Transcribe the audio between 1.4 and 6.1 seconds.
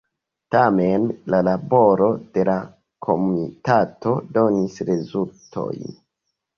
laboro de la komitato donis rezultojn.